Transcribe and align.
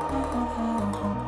Oh, 0.00 0.06
oh, 0.12 0.92
oh, 0.94 1.00
oh. 1.04 1.27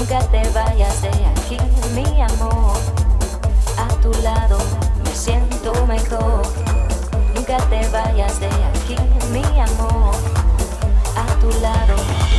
Nunca 0.00 0.18
te 0.30 0.48
vayas 0.54 1.02
de 1.02 1.10
aquí, 1.10 1.58
mi 1.94 2.22
amor. 2.22 2.72
A 3.76 3.86
tu 4.00 4.10
lado 4.22 4.56
me 5.04 5.14
siento 5.14 5.74
mejor. 5.86 6.40
Nunca 7.34 7.58
te 7.68 7.86
vayas 7.88 8.40
de 8.40 8.46
aquí, 8.46 8.96
mi 9.30 9.60
amor. 9.60 10.14
A 11.14 11.26
tu 11.42 11.50
lado. 11.60 12.29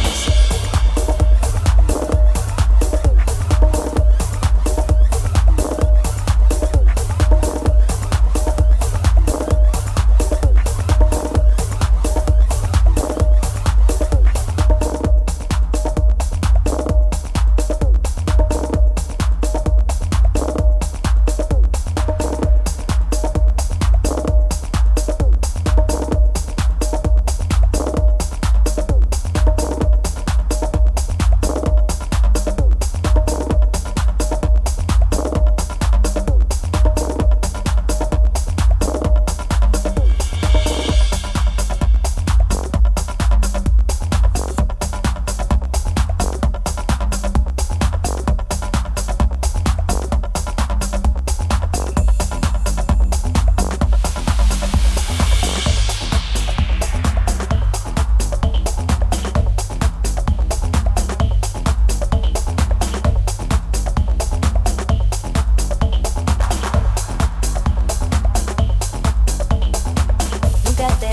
te 70.89 71.10